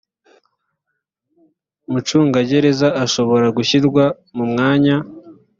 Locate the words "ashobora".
3.03-3.47